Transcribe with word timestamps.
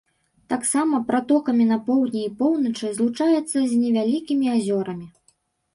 Таксама 0.53 1.01
пратокамі 1.09 1.67
на 1.73 1.77
поўдні 1.89 2.21
і 2.29 2.33
поўначы 2.41 2.85
злучаецца 2.97 3.55
з 3.55 3.71
невялікімі 3.83 4.47
азёрамі. 4.57 5.07